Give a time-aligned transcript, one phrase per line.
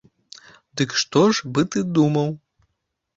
[0.79, 2.33] Дык што ж бы ты думаў?